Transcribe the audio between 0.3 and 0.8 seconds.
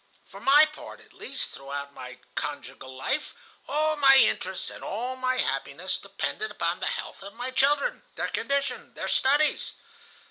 my